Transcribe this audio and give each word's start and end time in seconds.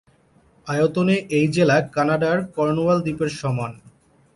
আয়তনে 0.67 1.15
এই 1.37 1.45
জেলা 1.55 1.77
কানাডার 1.95 2.37
কর্নওয়াল 2.55 2.99
দ্বীপের 3.05 3.29
সমান। 3.39 3.71